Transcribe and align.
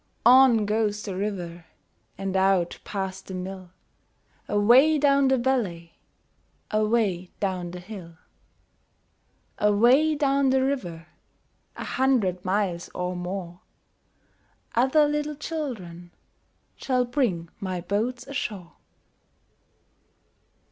On 0.25 0.65
goes 0.65 1.03
the 1.03 1.15
river 1.15 1.65
And 2.17 2.35
out 2.35 2.79
past 2.83 3.27
the 3.27 3.35
mill, 3.35 3.69
Away 4.49 4.97
down 4.97 5.27
the 5.27 5.37
valley, 5.37 5.99
Away 6.71 7.29
down 7.39 7.69
the 7.69 7.79
hill. 7.79 8.17
Away 9.59 10.15
down 10.15 10.49
the 10.49 10.63
river, 10.63 11.05
A 11.75 11.85
hundred 11.85 12.43
miles 12.43 12.89
or 12.95 13.15
more, 13.15 13.61
Other 14.73 15.07
little 15.07 15.35
children 15.35 16.09
Shall 16.77 17.05
bring 17.05 17.49
my 17.59 17.79
boats 17.79 18.25
ashore. 18.25 18.77